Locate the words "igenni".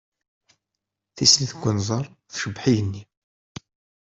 2.71-3.03